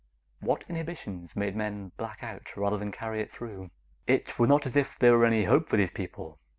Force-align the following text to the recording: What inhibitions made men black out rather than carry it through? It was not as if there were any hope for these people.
What 0.39 0.65
inhibitions 0.67 1.35
made 1.35 1.55
men 1.55 1.91
black 1.97 2.23
out 2.23 2.57
rather 2.57 2.75
than 2.75 2.91
carry 2.91 3.21
it 3.21 3.31
through? 3.31 3.69
It 4.07 4.39
was 4.39 4.49
not 4.49 4.65
as 4.65 4.75
if 4.75 4.97
there 4.97 5.15
were 5.15 5.25
any 5.25 5.43
hope 5.43 5.69
for 5.69 5.77
these 5.77 5.91
people. 5.91 6.39